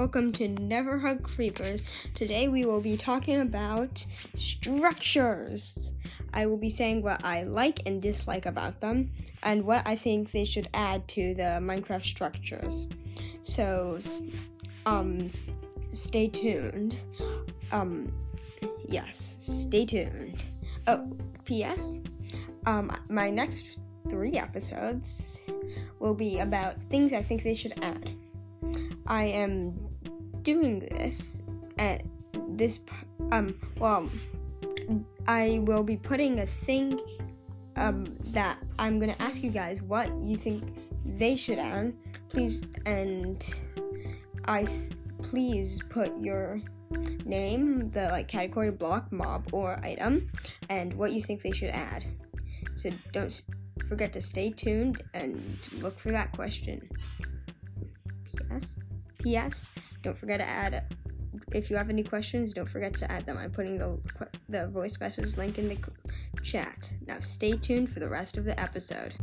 [0.00, 1.82] Welcome to Never Hug Creepers.
[2.14, 5.92] Today we will be talking about structures.
[6.32, 9.10] I will be saying what I like and dislike about them
[9.42, 12.86] and what I think they should add to the Minecraft structures.
[13.42, 13.98] So,
[14.86, 15.30] um,
[15.92, 16.96] stay tuned.
[17.70, 18.10] Um,
[18.88, 20.42] yes, stay tuned.
[20.86, 21.12] Oh,
[21.44, 21.98] P.S.
[22.64, 23.76] Um, my next
[24.08, 25.42] three episodes
[25.98, 28.14] will be about things I think they should add.
[29.06, 29.89] I am
[30.42, 31.40] doing this
[31.78, 32.02] at
[32.50, 32.80] this
[33.32, 34.08] um well
[35.26, 37.00] I will be putting a thing
[37.76, 40.64] um that I'm gonna ask you guys what you think
[41.04, 41.94] they should add.
[42.28, 43.42] Please and
[44.44, 44.90] I th-
[45.22, 46.60] please put your
[47.24, 50.30] name, the like category, block, mob, or item,
[50.68, 52.04] and what you think they should add.
[52.76, 53.42] So don't
[53.88, 56.88] forget to stay tuned and look for that question.
[58.24, 58.80] P.S.
[59.22, 59.70] P.S.
[60.02, 60.84] Don't forget to add.
[61.52, 63.36] If you have any questions, don't forget to add them.
[63.36, 63.98] I'm putting the
[64.48, 65.78] the voice message link in the
[66.42, 66.90] chat.
[67.06, 69.14] Now stay tuned for the rest of the episode.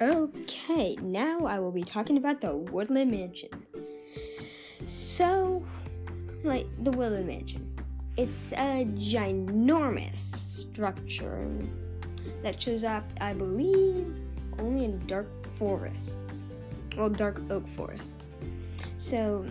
[0.00, 3.50] Okay, now I will be talking about the Woodland Mansion.
[4.86, 5.64] So,
[6.44, 7.66] like the Woodland Mansion.
[8.16, 11.48] It's a ginormous structure
[12.42, 14.14] that shows up, I believe,
[14.58, 16.44] only in dark forests.
[16.96, 18.28] Well, dark oak forests.
[18.96, 19.46] So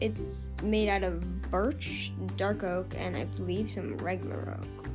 [0.00, 4.88] it's made out of birch, dark oak, and I believe some regular oak.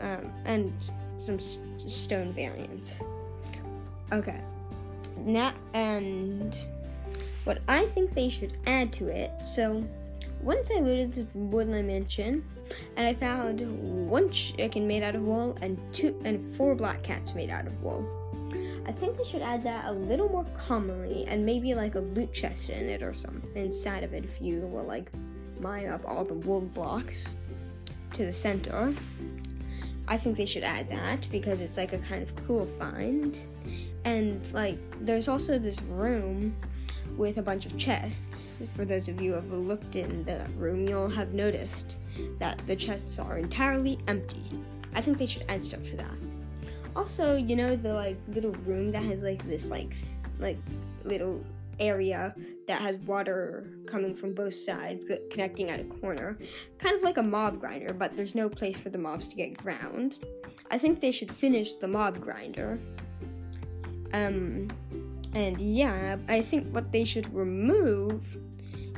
[0.00, 0.72] Um, and
[1.18, 3.00] some st- stone variants.
[4.12, 4.40] Okay.
[5.18, 6.56] Now, and
[7.44, 9.30] what I think they should add to it.
[9.44, 9.84] So,
[10.42, 12.44] once I looted this woodland mansion,
[12.96, 17.34] and I found one chicken made out of wool and two and four black cats
[17.34, 18.06] made out of wool.
[18.86, 22.32] I think they should add that a little more commonly, and maybe like a loot
[22.32, 25.10] chest in it or something inside of it if you will like
[25.60, 27.36] mine up all the wool blocks
[28.14, 28.94] to the center.
[30.06, 33.38] I think they should add that because it's like a kind of cool find.
[34.04, 36.56] And like there's also this room
[37.16, 38.62] with a bunch of chests.
[38.76, 41.96] For those of you who have looked in the room, you'll have noticed
[42.38, 44.44] that the chests are entirely empty.
[44.94, 46.16] I think they should add stuff to that.
[46.96, 49.94] Also, you know the like little room that has like this like
[50.38, 50.58] like
[51.04, 51.44] little
[51.80, 52.34] area
[52.66, 56.36] that has water coming from both sides connecting at a corner
[56.78, 59.56] kind of like a mob grinder but there's no place for the mobs to get
[59.58, 60.18] ground
[60.70, 62.78] i think they should finish the mob grinder
[64.12, 64.68] um
[65.38, 68.20] and yeah, I think what they should remove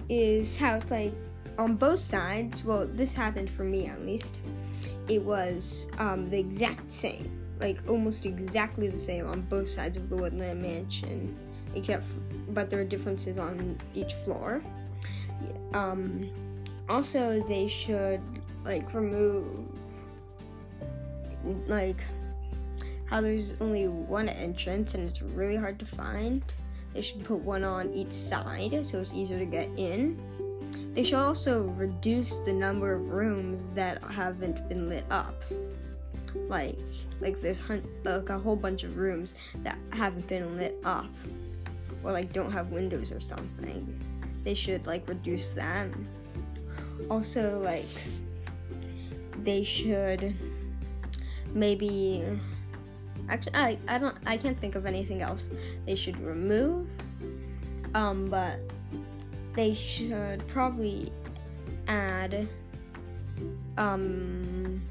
[0.09, 1.13] is how it's like
[1.59, 2.65] on both sides.
[2.65, 4.37] Well, this happened for me at least.
[5.07, 7.31] It was um, the exact same,
[7.61, 11.37] like almost exactly the same on both sides of the Woodland Mansion,
[11.75, 12.05] except
[12.55, 14.63] but there are differences on each floor.
[15.75, 16.31] Um,
[16.89, 18.23] also, they should
[18.65, 19.69] like remove
[21.67, 22.01] like
[23.11, 26.43] how there's only one entrance and it's really hard to find.
[26.95, 30.19] They should put one on each side so it's easier to get in.
[30.95, 35.43] They should also reduce the number of rooms that haven't been lit up.
[36.49, 36.79] Like,
[37.21, 39.35] like there's hun- like a whole bunch of rooms
[39.65, 41.11] that haven't been lit up,
[42.05, 44.01] or like don't have windows or something.
[44.45, 45.89] They should like reduce that.
[47.09, 47.89] Also, like,
[49.43, 50.35] they should
[51.53, 52.25] maybe
[53.29, 55.51] Actually, I, I don't I can't think of anything else
[55.87, 56.89] they should remove.
[57.95, 58.61] Um, but
[59.55, 61.13] they should probably
[61.89, 62.49] add.
[63.77, 64.83] Um,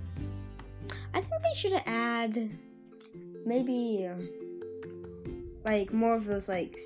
[1.13, 2.49] I think they should add
[3.45, 4.09] maybe
[5.63, 6.79] like more of those like.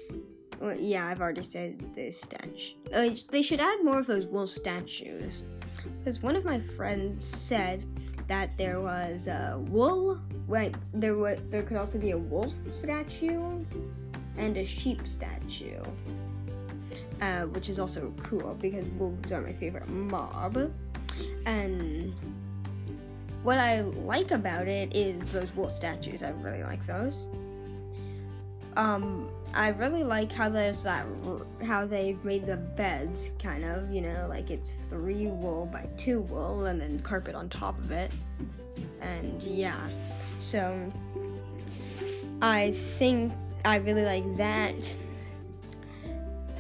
[0.62, 2.76] Well, yeah, I've already said the statue.
[2.94, 5.44] Uh, they should add more of those wool statues
[6.00, 7.84] because one of my friends said
[8.28, 10.20] that there was a wool.
[10.48, 13.64] Wait, there was there could also be a wolf statue
[14.38, 15.82] and a sheep statue,
[17.22, 20.72] uh, which is also cool because wolves are my favorite mob.
[21.46, 22.14] And
[23.44, 26.24] what I like about it is those wolf statues.
[26.24, 27.28] I really like those.
[28.76, 33.92] Um, I really like how there's uh, that how they've made the beds kind of,
[33.92, 37.92] you know, like it's three wool by two wool and then carpet on top of
[37.92, 38.12] it.
[39.02, 39.90] And yeah.
[40.40, 40.92] So
[42.42, 43.34] I think
[43.64, 44.96] I really like that.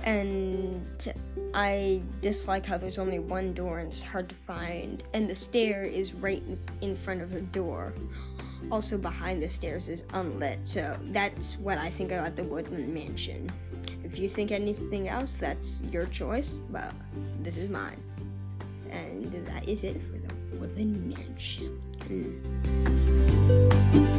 [0.03, 1.13] and
[1.53, 5.83] I dislike how there's only one door and it's hard to find, and the stair
[5.83, 6.43] is right
[6.81, 7.93] in front of the door.
[8.71, 13.51] Also, behind the stairs is unlit, so that's what I think about the Woodland Mansion.
[14.03, 16.93] If you think anything else, that's your choice, but
[17.41, 18.01] this is mine.
[18.89, 21.81] And that is it for the Woodland Mansion.
[22.07, 24.12] Mm.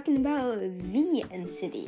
[0.00, 1.86] Talking about the End City,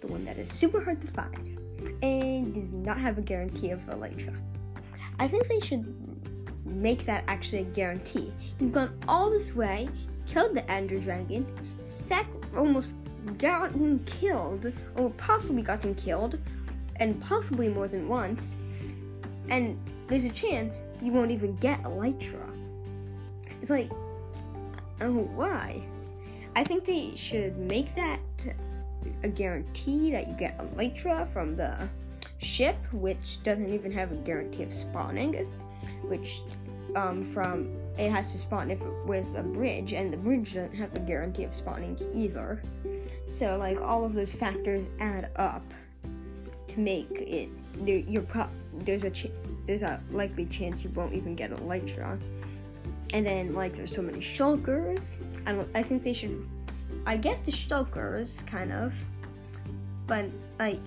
[0.00, 1.58] the one that is super hard to find
[2.04, 4.32] and does not have a guarantee of Elytra.
[5.18, 5.92] I think they should
[6.64, 8.32] make that actually a guarantee.
[8.60, 9.88] You've gone all this way,
[10.24, 11.44] killed the Ender Dragon,
[11.88, 12.94] sac- almost
[13.38, 16.38] gotten killed, or possibly gotten killed,
[17.00, 18.54] and possibly more than once,
[19.48, 19.76] and
[20.06, 22.52] there's a chance you won't even get Elytra.
[23.60, 23.90] It's like
[25.00, 25.82] Oh, why?
[26.58, 28.18] I think they should make that
[29.22, 31.88] a guarantee that you get Elytra from the
[32.38, 35.34] ship, which doesn't even have a guarantee of spawning,
[36.02, 36.42] which
[36.96, 40.92] um, from it has to spawn if with a bridge, and the bridge doesn't have
[40.96, 42.60] a guarantee of spawning either.
[43.28, 45.62] So like all of those factors add up
[46.66, 47.50] to make it
[47.84, 48.50] you're pro-
[48.80, 49.30] there's a ch-
[49.68, 52.18] there's a likely chance you won't even get Elytra.
[53.12, 55.14] And then like there's so many shulkers.
[55.46, 56.46] I don't I think they should
[57.06, 58.92] I get the shulkers kind of.
[60.06, 60.26] But
[60.58, 60.80] like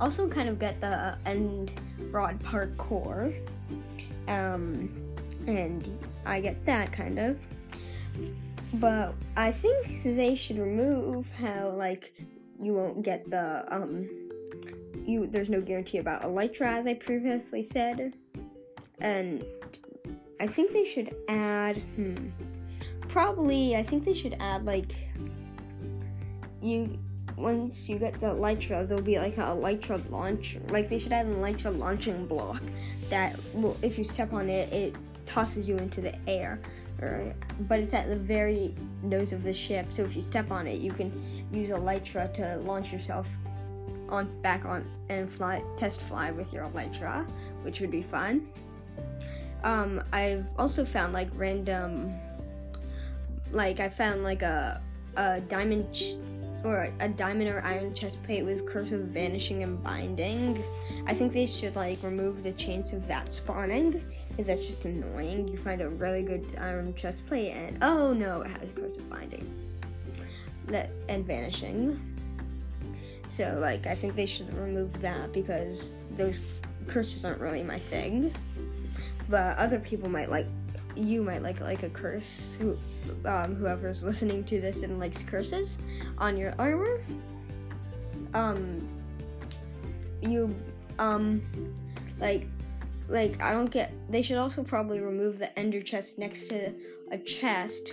[0.00, 1.72] also kind of get the end
[2.10, 3.34] rod parkour.
[4.28, 4.90] Um
[5.46, 5.88] and
[6.24, 7.38] I get that kind of.
[8.74, 12.12] But I think they should remove how like
[12.60, 14.08] you won't get the um
[15.04, 18.14] you there's no guarantee about elytra as I previously said.
[19.00, 19.44] And
[20.40, 21.76] I think they should add.
[21.96, 22.14] Hmm.
[23.08, 24.94] Probably, I think they should add like
[26.60, 26.98] you.
[27.36, 30.56] Once you get the elytra, there'll be like a elytra launch.
[30.68, 32.62] Like they should add an elytra launching block
[33.10, 34.96] that will, if you step on it, it
[35.26, 36.58] tosses you into the air.
[37.02, 40.66] Or, but it's at the very nose of the ship, so if you step on
[40.66, 41.12] it, you can
[41.52, 43.26] use elytra to launch yourself
[44.08, 47.28] on back on and fly test fly with your elytra,
[47.62, 48.48] which would be fun.
[49.66, 52.14] Um, I've also found like random,
[53.50, 54.80] like I found like a
[55.16, 56.14] a diamond ch-
[56.62, 60.62] or a diamond or iron chest plate with curse of vanishing and binding.
[61.08, 65.48] I think they should like remove the chance of that spawning because that's just annoying.
[65.48, 69.10] You find a really good iron chest plate and oh no, it has curse of
[69.10, 69.44] binding
[70.68, 72.00] that and vanishing.
[73.28, 76.38] So like I think they should remove that because those
[76.86, 78.32] curses aren't really my thing
[79.28, 80.46] but other people might like
[80.96, 82.76] you might like like a curse who
[83.24, 85.78] um, whoever's listening to this and likes curses
[86.18, 87.02] on your armor.
[88.34, 88.86] Um
[90.22, 90.54] you
[90.98, 91.42] um
[92.18, 92.46] like
[93.08, 96.72] like I don't get they should also probably remove the ender chest next to
[97.12, 97.92] a chest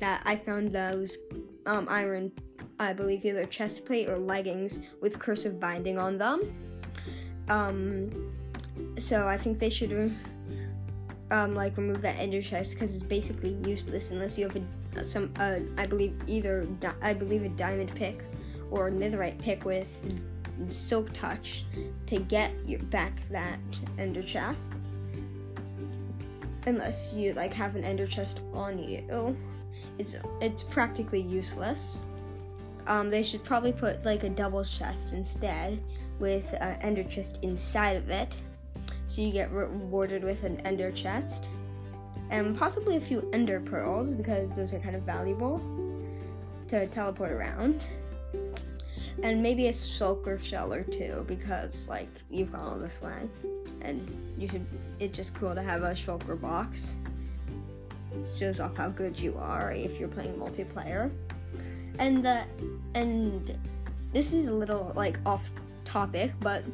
[0.00, 1.18] that I found those
[1.66, 2.32] um iron
[2.78, 6.40] I believe either chest plate or leggings with curse of binding on them.
[7.48, 8.32] Um
[8.96, 9.92] so I think they should
[11.30, 15.32] um, like remove that ender chest because it's basically useless unless you have a some
[15.38, 18.22] uh, I believe either di- I believe a diamond pick
[18.70, 20.00] or a netherite pick with
[20.68, 21.64] silk touch
[22.06, 23.58] to get your back that
[23.98, 24.72] ender chest.
[26.66, 29.36] Unless you like have an ender chest on you,
[29.98, 32.00] it's it's practically useless.
[32.86, 35.82] Um, they should probably put like a double chest instead
[36.18, 38.36] with an ender chest inside of it
[39.14, 41.48] so you get rewarded with an ender chest
[42.30, 45.60] and possibly a few ender pearls because those are kind of valuable
[46.66, 47.86] to teleport around.
[49.22, 53.28] And maybe a shulker shell or two because like you've gone all this way
[53.82, 54.04] and
[54.36, 54.66] you should
[54.98, 56.96] it's just cool to have a shulker box.
[58.12, 61.12] It shows off how good you are if you're playing multiplayer.
[62.00, 62.42] And the
[62.96, 63.56] and
[64.12, 65.48] this is a little like off
[65.84, 66.64] topic, but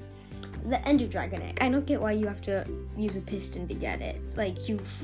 [0.68, 1.58] the Ender Dragon egg.
[1.60, 4.36] I don't get why you have to use a piston to get it.
[4.36, 4.94] Like you've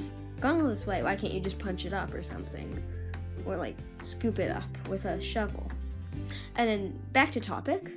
[0.41, 1.03] gone all this way.
[1.03, 2.83] Why can't you just punch it up or something?
[3.45, 5.71] Or like scoop it up with a shovel.
[6.57, 7.91] And then back to topic.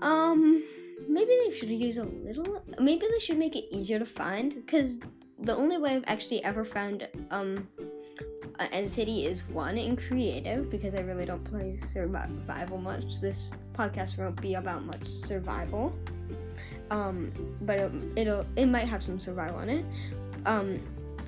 [0.00, 0.64] Um,
[1.08, 2.62] maybe they should use a little.
[2.78, 5.00] Maybe they should make it easier to find because
[5.40, 7.68] the only way I've actually ever found um
[8.72, 13.20] End City is one in creative because I really don't play survival much.
[13.20, 15.94] This podcast won't be about much survival
[16.90, 19.84] Um, but it, it'll it might have some survival on it.
[20.46, 20.80] Um,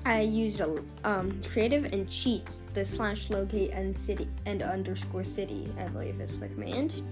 [0.05, 5.71] I used a um, creative and cheats the slash locate and city and underscore city
[5.79, 7.03] I believe is the command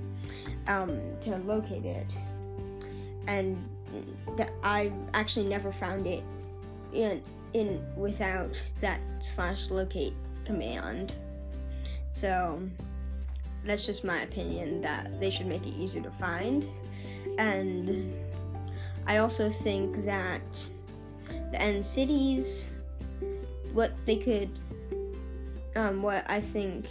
[0.68, 2.12] um, to locate it,
[3.28, 3.58] and
[4.36, 6.24] th- I've actually never found it
[6.94, 7.22] in
[7.54, 10.14] in without that slash locate
[10.46, 11.16] command.
[12.10, 12.60] So
[13.66, 16.66] that's just my opinion that they should make it easier to find,
[17.38, 18.16] and
[19.10, 20.70] I also think that
[21.52, 22.72] the end cities
[23.74, 24.52] what they could
[25.76, 26.86] um, what I think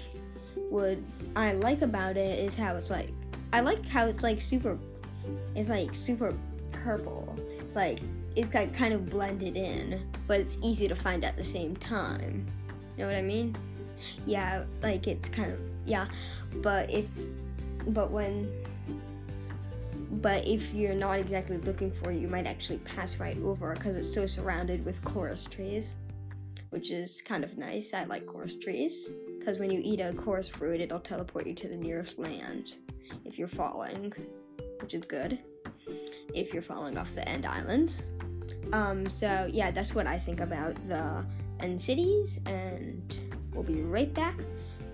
[0.57, 1.03] would
[1.37, 3.11] I like about it is how it's like
[3.53, 4.77] I like how it's like super
[5.55, 6.35] it's like super
[6.73, 7.37] purple.
[7.61, 8.01] It's like
[8.35, 12.47] it's like kind of blended in, but it's easy to find at the same time.
[12.97, 13.55] You know what I mean?
[14.27, 16.09] Yeah, like it's kind of yeah,
[16.63, 17.07] but if
[17.89, 18.51] but when
[20.11, 23.97] but if you're not exactly looking for it, you might actually pass right over because
[23.97, 25.97] it's so surrounded with chorus trees
[26.71, 27.95] which is kind of nice.
[27.95, 31.69] I like chorus trees because when you eat a chorus fruit, it'll teleport you to
[31.69, 32.77] the nearest land
[33.25, 34.13] if you're falling,
[34.81, 35.39] which is good.
[36.35, 38.03] If you're falling off the end islands.
[38.73, 41.25] Um, so yeah, that's what I think about the
[41.61, 43.15] end cities, and
[43.55, 44.37] we'll be right back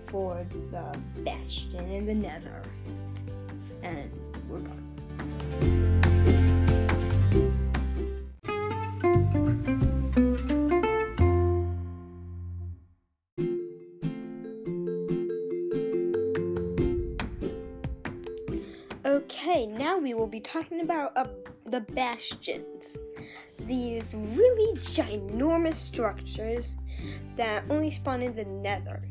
[0.07, 2.61] for the bastion in the nether.
[3.83, 4.09] And
[4.49, 4.84] we're back.
[20.55, 21.27] Talking about uh,
[21.65, 22.95] the bastions.
[23.67, 26.71] These really ginormous structures
[27.35, 29.03] that only spawn in the nether.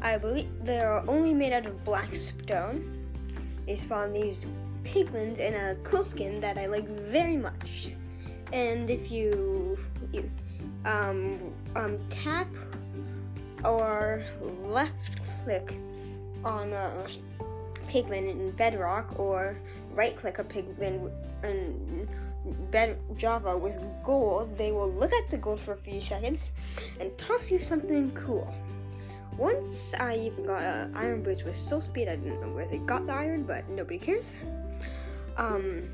[0.00, 3.04] I believe they're only made out of black stone.
[3.66, 4.36] They spawn these
[4.84, 7.96] piglins in a cool skin that I like very much.
[8.52, 9.76] And if you,
[10.12, 10.30] you
[10.84, 12.46] um, um, tap
[13.64, 14.22] or
[14.62, 15.74] left click
[16.44, 17.08] on a
[17.88, 19.56] piglin in Bedrock or
[19.94, 21.10] right click a piglin
[21.42, 22.08] in
[22.70, 26.50] Bed Java with gold, they will look at the gold for a few seconds
[27.00, 28.52] and toss you something cool.
[29.36, 32.78] Once I even got an iron boots with soul speed, I didn't know where they
[32.78, 34.32] got the iron, but nobody cares.
[35.36, 35.88] Um,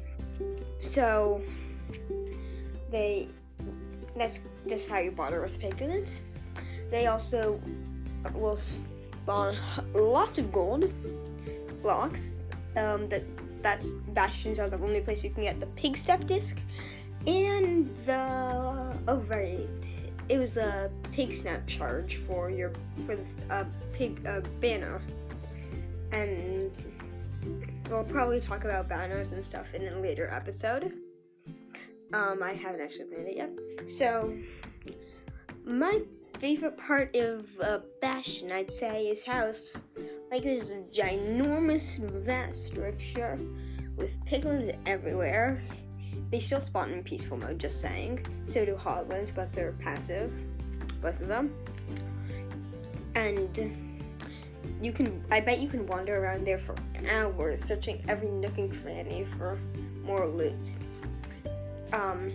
[0.81, 1.41] so
[2.91, 3.29] they
[4.17, 6.11] that's just how you barter with piglins.
[6.91, 7.61] They also
[8.35, 9.57] will spawn
[9.95, 10.93] lots of gold
[11.83, 12.41] blocks.
[12.77, 13.23] Um, that
[13.63, 16.59] that's bastions are the only place you can get the Pigstep disc,
[17.27, 19.95] and the oh right,
[20.29, 22.73] it was the pig snap charge for your
[23.07, 25.01] for the uh, pig uh, banner,
[26.13, 26.71] and
[27.89, 30.93] we'll probably talk about banners and stuff in a later episode.
[32.13, 33.51] Um, I haven't actually planned it yet.
[33.91, 34.37] So,
[35.65, 36.01] my
[36.41, 39.77] favorite part of uh, Bastion, I'd say, is it's
[40.31, 43.37] like this ginormous, vast structure
[43.97, 45.61] with piglins everywhere.
[46.31, 48.25] They still spawn in peaceful mode, just saying.
[48.47, 50.33] So do hoglins, but they're passive,
[51.03, 51.53] both of them.
[53.17, 53.75] And
[54.81, 56.77] you can, I bet you can wander around there for
[57.11, 59.59] hours, searching every nook and cranny for
[60.05, 60.79] more loot.
[61.93, 62.33] Um,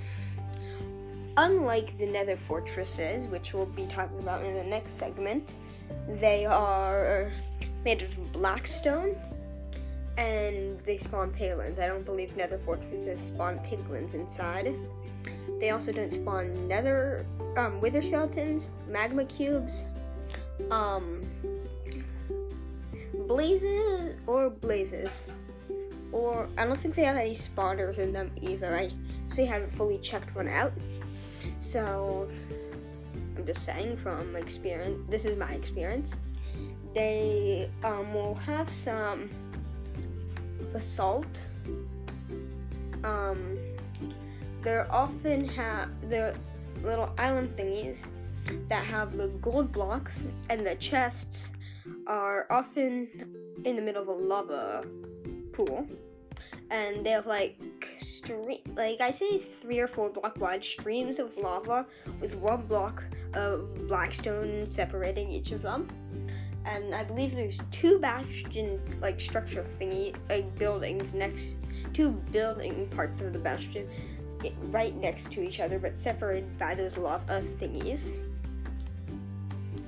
[1.38, 5.56] unlike the nether fortresses, which we'll be talking about in the next segment,
[6.20, 7.32] they are
[7.86, 9.16] made of blackstone
[10.18, 11.80] and they spawn piglins.
[11.80, 14.76] I don't believe nether fortresses spawn piglins inside.
[15.60, 17.26] They also don't spawn nether
[17.56, 19.86] um, wither skeletons, magma cubes,
[20.72, 21.22] um,
[23.28, 25.32] blazes or blazes.
[26.12, 28.74] Or I don't think they have any spawners in them either.
[28.74, 28.92] I
[29.28, 30.74] actually haven't fully checked one out.
[31.60, 32.30] So
[33.38, 35.00] I'm just saying from experience.
[35.10, 36.16] This is my experience.
[36.96, 39.30] They um, will have some
[40.74, 41.42] basalt.
[43.04, 43.60] Um,
[44.64, 46.34] they're often have the
[46.84, 48.08] little island thingies
[48.70, 51.52] that have the gold blocks, and the chests
[52.08, 53.08] are often
[53.66, 54.86] in the middle of a lava
[55.52, 55.88] pool
[56.72, 57.58] and they have like
[57.98, 61.86] stream like I say three or four block wide streams of lava
[62.20, 65.88] with one block of blackstone separating each of them.
[66.66, 71.56] And I believe there's two bastion like structure thingy like buildings next
[71.94, 73.88] two building parts of the bastion
[74.72, 78.18] right next to each other but separated by those lava thingies.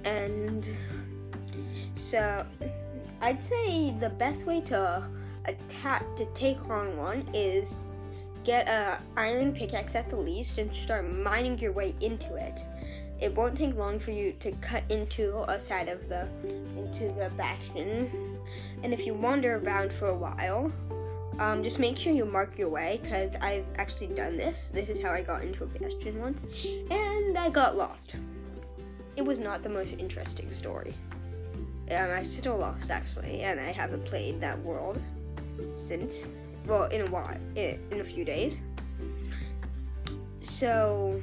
[0.05, 0.67] And
[1.95, 2.45] so
[3.21, 5.03] I'd say the best way to
[5.45, 7.75] attack to take on one is
[8.43, 12.63] get a iron pickaxe at the least and start mining your way into it.
[13.19, 16.27] It won't take long for you to cut into a side of the
[16.77, 18.37] into the bastion.
[18.83, 20.71] And if you wander around for a while,
[21.39, 24.71] um, just make sure you mark your way because I've actually done this.
[24.73, 26.45] This is how I got into a bastion once,
[26.89, 28.15] and I got lost.
[29.15, 30.93] It was not the most interesting story.
[31.89, 35.01] Um, I still lost actually, and I haven't played that world
[35.73, 36.27] since.
[36.65, 38.61] Well, in a while, in, in a few days.
[40.41, 41.21] So,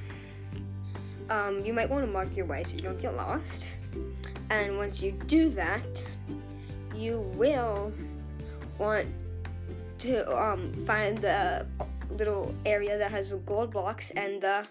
[1.30, 3.68] um, you might want to mark your way so you don't get lost.
[4.50, 6.04] And once you do that,
[6.94, 7.92] you will
[8.78, 9.08] want
[9.98, 11.66] to um, find the
[12.10, 14.66] little area that has the gold blocks and the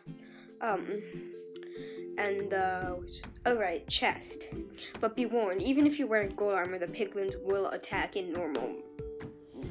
[0.61, 1.01] um,
[2.17, 2.99] and the
[3.45, 4.47] oh right chest.
[4.99, 8.75] But be warned, even if you're wearing gold armor, the piglins will attack in normal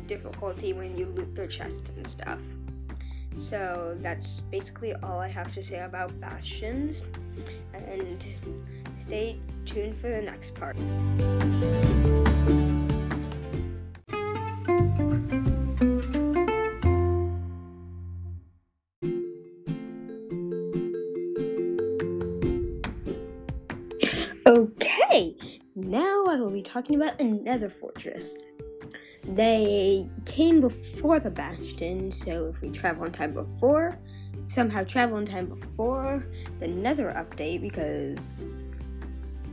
[0.06, 2.40] difficulty when you loot their chest and stuff.
[3.38, 7.04] So that's basically all I have to say about bastions.
[7.74, 8.24] And
[9.00, 10.76] stay tuned for the next part.
[24.44, 25.36] Okay,
[25.74, 28.38] now I will be talking about another fortress.
[29.34, 33.98] They came before the Bastion, so if we travel in time before,
[34.48, 36.26] somehow travel in time before
[36.60, 38.46] the Nether update, because,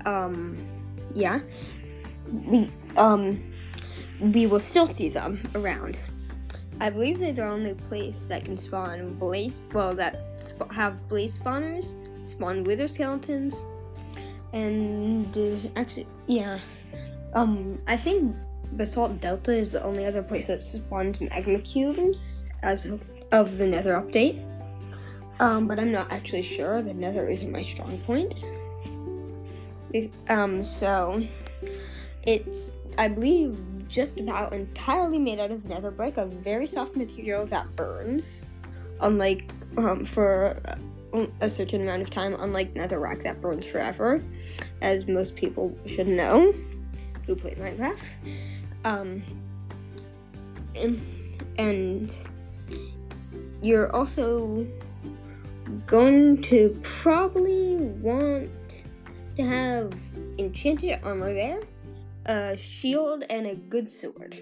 [0.05, 0.57] um,
[1.13, 1.39] yeah,
[2.31, 3.41] we, um,
[4.19, 5.99] we will still see them around.
[6.81, 11.37] I believe they're the only place that can spawn blaze, well, that sp- have blaze
[11.37, 11.93] spawners,
[12.27, 13.63] spawn wither skeletons,
[14.53, 16.59] and uh, actually, yeah,
[17.33, 18.35] um, I think
[18.73, 23.65] Basalt Delta is the only other place that spawns magma cubes as of, of the
[23.65, 24.45] Nether update.
[25.39, 26.81] Um, but I'm not actually sure.
[26.81, 28.43] The Nether isn't my strong point.
[30.27, 31.25] Um, so
[32.23, 37.45] it's I believe just about entirely made out of nether brick, a very soft material
[37.47, 38.43] that burns,
[39.01, 40.61] unlike um, for
[41.41, 44.21] a certain amount of time, unlike netherrack that burns forever,
[44.81, 46.53] as most people should know
[47.25, 47.99] who play Minecraft.
[48.83, 49.23] Um,
[51.57, 52.15] and,
[53.61, 54.65] you're also
[55.85, 58.83] going to probably want
[59.35, 59.93] to have
[60.37, 61.61] enchanted armor there,
[62.25, 64.39] a shield, and a good sword.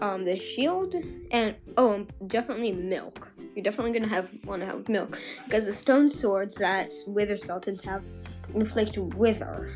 [0.00, 0.96] Um, the shield
[1.30, 3.30] and oh, definitely milk.
[3.54, 7.84] You're definitely gonna have want to have milk because the stone swords that wither skeletons
[7.84, 8.02] have
[8.54, 9.72] inflict wither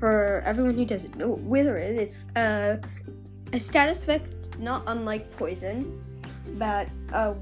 [0.00, 2.78] for everyone who doesn't know wither is, it's uh,
[3.52, 6.02] a status effect not unlike poison,
[6.54, 7.34] but uh,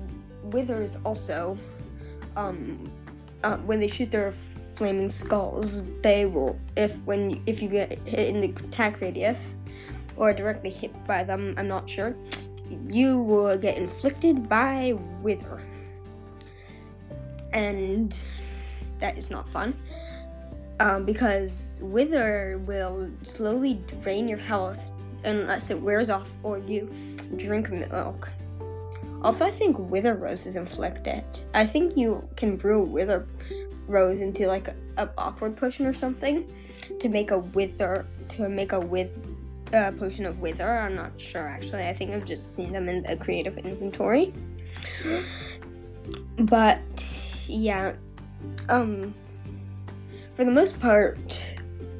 [0.42, 1.56] withers also,
[2.36, 2.90] um,
[3.44, 4.34] uh, when they shoot their
[4.74, 9.54] flaming skulls, they will if when if you get hit in the attack radius
[10.16, 12.16] or directly hit by them, I'm not sure,
[12.88, 15.62] you will get inflicted by wither,
[17.52, 18.16] and
[18.98, 19.74] that is not fun
[20.80, 24.92] um, because Wither will slowly drain your health
[25.24, 26.88] unless it wears off or you
[27.36, 28.28] drink milk.
[29.22, 31.24] Also, I think Wither Rose is inflicted.
[31.52, 33.26] I think you can brew Wither
[33.88, 36.50] Rose into like a, a awkward potion or something
[37.00, 39.10] to make a Wither to make a with
[39.72, 40.78] uh, potion of Wither.
[40.78, 41.84] I'm not sure actually.
[41.86, 44.32] I think I've just seen them in the creative inventory.
[46.38, 47.94] But yeah,
[48.68, 49.14] um,
[50.38, 51.44] for the most part,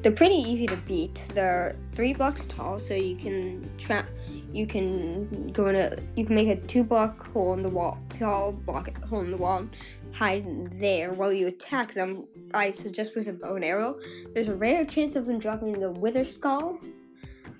[0.01, 1.27] they're pretty easy to beat.
[1.33, 4.07] They're three blocks tall, so you can trap.
[4.53, 5.97] You can go in a.
[6.15, 9.37] You can make a two block hole in the wall, tall block hole in the
[9.37, 9.67] wall,
[10.13, 12.23] hide there while you attack them.
[12.53, 13.99] I suggest with a bow and arrow.
[14.33, 16.79] There's a rare chance of them dropping the wither skull,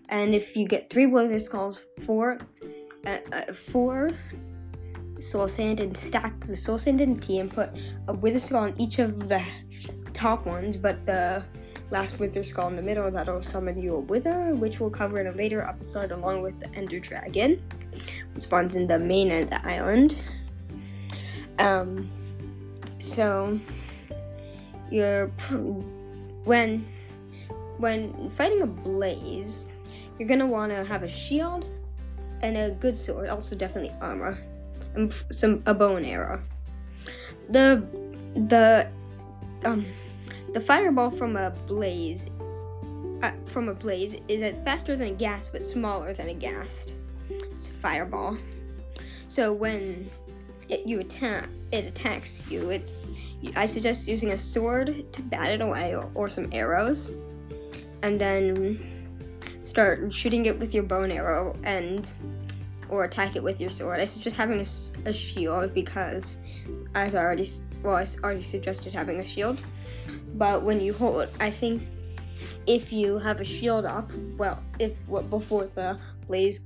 [0.08, 2.40] and if you get three wither skulls, four,
[3.06, 4.12] uh, uh, four
[5.20, 7.70] soul sand and stack the soul sand and tea and put
[8.08, 9.44] a wither skull on each of the
[10.20, 11.42] top ones, but the
[11.92, 15.28] last wither skull in the middle that'll summon you a wither, which we'll cover in
[15.28, 17.62] a later episode along with the ender dragon,
[18.34, 20.22] which spawns in the main the island.
[21.58, 22.10] Um,
[23.02, 23.58] so
[24.92, 25.28] you're
[26.44, 26.86] when
[27.78, 29.66] when fighting a blaze,
[30.18, 31.66] you're gonna want to have a shield
[32.42, 34.38] and a good sword, also definitely armor,
[34.96, 36.42] and some a bow and arrow.
[37.50, 37.84] The
[38.50, 38.90] the
[39.64, 39.86] um
[40.54, 42.28] the fireball from a blaze
[43.22, 46.94] uh, from a blaze is faster than a ghast but smaller than a ghast.
[47.30, 48.38] It's a fireball.
[49.28, 50.10] So when
[50.70, 52.70] it, you attack, it attacks you.
[52.70, 53.08] It's
[53.56, 57.14] I suggest using a sword to bat it away, or, or some arrows,
[58.02, 58.80] and then
[59.66, 62.12] start shooting it with your bow and arrow, and
[62.90, 64.00] or attack it with your sword.
[64.00, 66.38] I suggest having a, a shield because,
[66.96, 67.50] as I already
[67.84, 69.60] well, I already suggested having a shield.
[70.36, 71.88] But when you hold, I think
[72.68, 74.94] if you have a shield up, well, if
[75.30, 76.62] before the blaze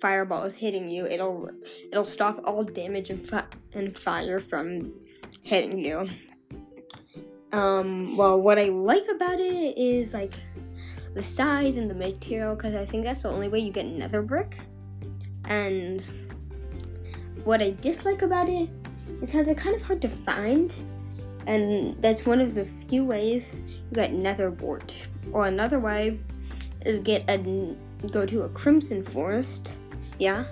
[0.00, 1.48] fireball is hitting you, it'll
[1.90, 4.92] it'll stop all damage and, fi- and fire from
[5.42, 6.08] hitting you.
[7.52, 10.34] Um, well, what I like about it is like
[11.14, 14.22] the size and the material, because I think that's the only way you get nether
[14.22, 14.58] brick.
[15.44, 16.04] And
[17.44, 18.68] what I dislike about it
[19.22, 20.74] is how they're kind of hard to find,
[21.46, 24.96] and that's one of the few ways you get nether wart.
[25.32, 26.18] Or another way
[26.84, 27.38] is get a
[28.10, 29.76] go to a crimson forest,
[30.18, 30.44] yeah,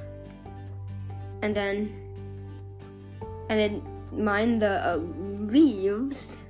[1.43, 1.93] and then
[3.49, 6.47] and then mine the uh, leaves.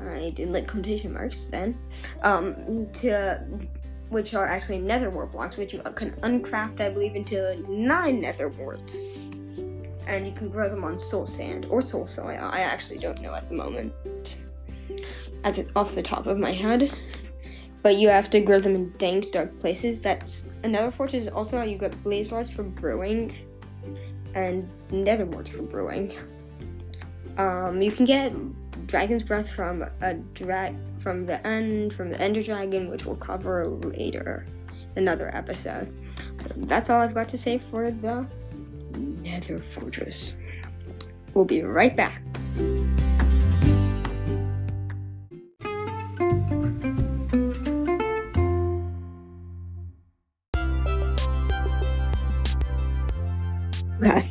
[0.00, 1.78] I did like quotation marks then.
[2.22, 3.40] Um, to
[4.10, 8.48] which are actually nether wart blocks, which you can uncraft, I believe, into nine nether
[8.48, 9.12] warts.
[10.06, 12.38] And you can grow them on soul sand or soul soil.
[12.40, 14.36] I actually don't know at the moment,
[15.44, 16.96] at off the top of my head.
[17.82, 20.00] But you have to grow them in dank, dark places.
[20.00, 21.26] That's another fortress.
[21.26, 23.34] Is also how you get blaze rods for brewing,
[24.34, 26.12] and nether warts for brewing.
[27.38, 28.32] Um, you can get
[28.86, 33.64] dragon's breath from a drag from the end from the ender dragon, which we'll cover
[33.64, 34.46] later,
[34.96, 35.92] another episode.
[36.40, 38.26] So that's all I've got to say for the
[39.26, 40.32] Nether Fortress.
[41.34, 42.22] We'll be right back.
[54.02, 54.28] Okay.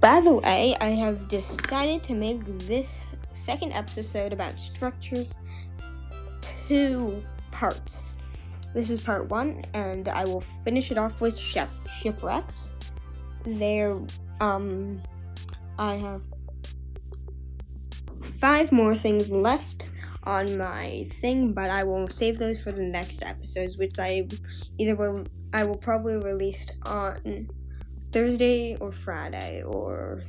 [0.00, 5.34] By the way, I have decided to make this second episode about structures
[6.68, 8.14] two parts.
[8.74, 11.68] This is part one, and I will finish it off with ship
[12.00, 12.72] shipwrecks.
[13.44, 13.98] There,
[14.40, 15.02] um,
[15.78, 16.22] I have
[18.40, 19.88] five more things left
[20.24, 24.26] on my thing, but I will save those for the next episodes, which I
[24.78, 27.48] either will I will probably release on
[28.12, 30.22] Thursday or Friday or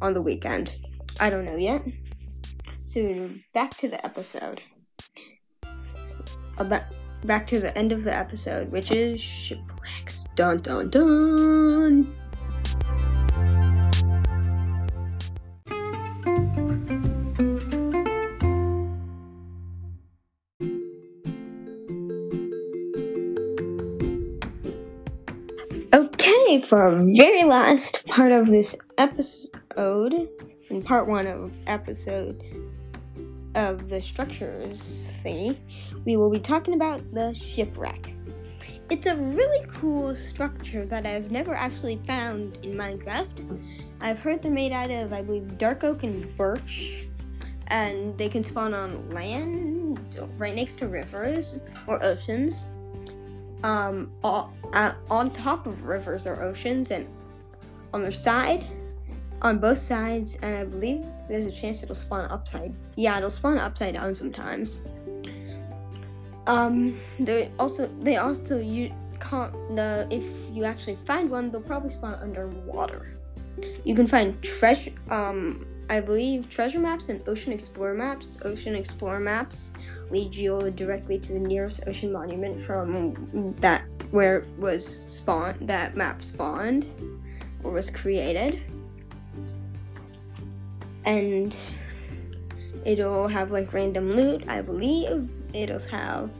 [0.00, 0.76] on the weekend.
[1.18, 1.82] I don't know yet.
[2.84, 4.60] So back to the episode.
[6.58, 6.82] About
[7.24, 10.24] back to the end of the episode, which is shipwrecks.
[10.34, 12.19] Dun dun dun.
[26.70, 30.28] For our very last part of this episode,
[30.68, 32.40] in part one of episode
[33.56, 35.58] of the structures thingy,
[36.04, 38.14] we will be talking about the shipwreck.
[38.88, 43.60] It's a really cool structure that I've never actually found in Minecraft.
[44.00, 47.04] I've heard they're made out of, I believe, dark oak and birch,
[47.66, 49.98] and they can spawn on land,
[50.38, 51.56] right next to rivers
[51.88, 52.66] or oceans
[53.62, 57.06] um, all, uh, on top of rivers or oceans and
[57.92, 58.64] on their side,
[59.42, 62.74] on both sides, and I believe there's a chance it'll spawn upside.
[62.96, 64.82] Yeah, it'll spawn upside down sometimes.
[66.46, 71.90] Um, they also they also you can't the if you actually find one, they'll probably
[71.90, 73.14] spawn underwater.
[73.84, 74.92] You can find treasure.
[75.10, 78.38] Um, I believe treasure maps and ocean explorer maps.
[78.44, 79.72] Ocean explorer maps
[80.08, 85.68] lead you directly to the nearest ocean monument from that where it was spawned.
[85.68, 86.86] That map spawned
[87.64, 88.62] or was created,
[91.04, 91.58] and
[92.84, 94.44] it'll have like random loot.
[94.46, 96.30] I believe it'll have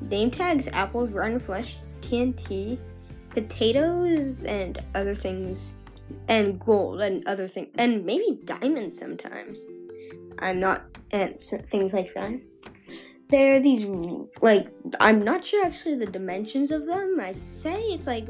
[0.00, 2.78] name tags, apples, rotten flesh, TNT,
[3.28, 5.74] potatoes, and other things
[6.28, 9.66] and gold and other things, and maybe diamonds sometimes.
[10.38, 12.40] I'm not, and things like that.
[13.30, 13.86] There are these,
[14.42, 14.68] like,
[15.00, 17.18] I'm not sure actually the dimensions of them.
[17.20, 18.26] I'd say it's like,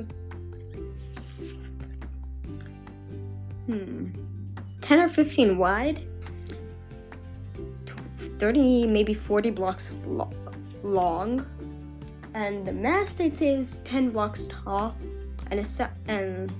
[3.66, 4.08] hmm,
[4.80, 6.06] 10 or 15 wide,
[8.38, 10.30] 30, maybe 40 blocks lo-
[10.82, 11.44] long,
[12.34, 14.94] and the mast I'd say is 10 blocks tall,
[15.50, 16.52] and a and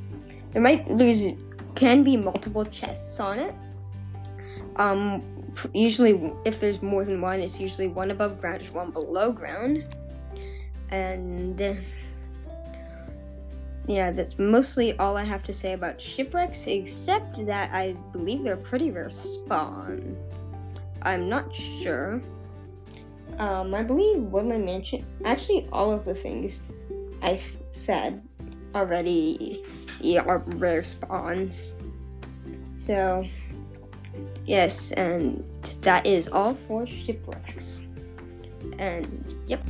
[0.55, 1.27] there might there's
[1.75, 3.55] can be multiple chests on it.
[4.77, 5.23] Um,
[5.73, 9.87] usually if there's more than one, it's usually one above ground one below ground.
[10.91, 11.61] And
[13.87, 18.57] yeah, that's mostly all I have to say about shipwrecks, except that I believe they're
[18.57, 20.17] pretty rare spawn.
[21.03, 22.23] I'm not sure.
[23.39, 25.05] Um, I believe Woodland Mansion.
[25.25, 26.61] Actually, all of the things
[27.21, 28.23] I've said
[28.75, 29.65] already
[30.01, 31.73] yeah, are rare spawns.
[32.77, 33.27] So,
[34.45, 35.43] yes, and
[35.83, 37.87] that is all for shipwrecks.
[38.79, 39.63] And, yep.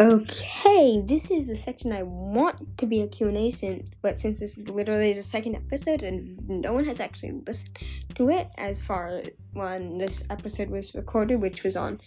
[0.00, 4.58] Okay, this is the section I want to be a Q&A since, but since this
[4.58, 7.78] literally is the second episode and no one has actually listened
[8.16, 12.00] to it as far as when this episode was recorded, which was on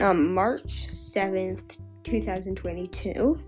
[0.00, 3.40] um, March 7th, 2022.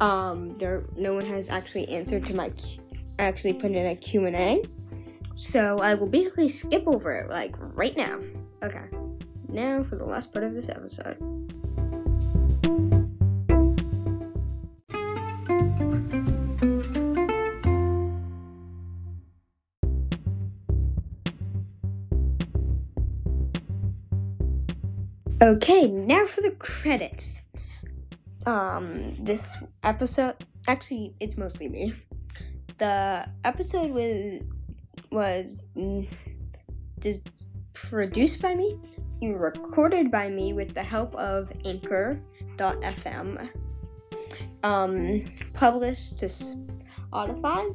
[0.00, 2.52] Um, there, no one has actually answered to my,
[3.18, 4.62] actually put in a Q&A.
[5.38, 8.20] So I will basically skip over it, like, right now.
[8.62, 8.84] Okay,
[9.48, 11.53] now for the last part of this episode.
[25.42, 27.42] Okay, now for the credits.
[28.46, 30.36] Um, this episode,
[30.68, 31.92] actually, it's mostly me.
[32.78, 34.42] The episode was
[35.10, 36.08] was mm,
[37.00, 38.76] dis- produced by me,
[39.22, 43.48] recorded by me with the help of Anchor.fm,
[44.62, 47.74] um, published to Spotify.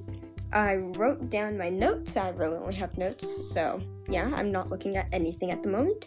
[0.54, 2.16] I wrote down my notes.
[2.16, 6.06] I really only have notes, so yeah, I'm not looking at anything at the moment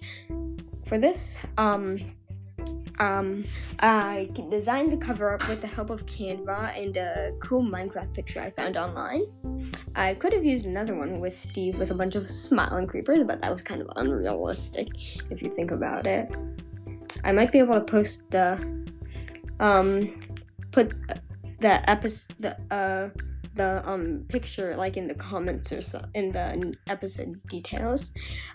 [0.92, 1.38] for this.
[1.56, 1.98] Um,
[2.98, 3.46] um,
[3.78, 8.40] I designed the cover up with the help of Canva and a cool Minecraft picture
[8.40, 9.22] I found online.
[9.94, 13.40] I could have used another one with Steve with a bunch of smiling creepers, but
[13.40, 14.88] that was kind of unrealistic
[15.30, 16.30] if you think about it.
[17.24, 18.60] I might be able to post the,
[19.60, 20.20] um,
[20.72, 20.92] put
[21.60, 23.08] the episode, the, uh,
[23.54, 28.10] the um picture like in the comments or so in the episode details.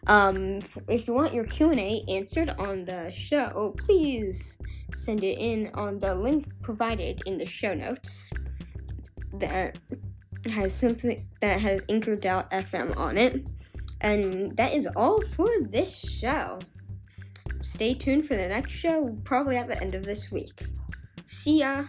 [0.07, 4.57] Um, if you want your Q and A answered on the show, please
[4.95, 8.29] send it in on the link provided in the show notes.
[9.33, 9.77] That
[10.45, 13.45] has something that has Anchor.fm on it,
[14.01, 16.59] and that is all for this show.
[17.61, 20.65] Stay tuned for the next show, probably at the end of this week.
[21.27, 21.85] See ya.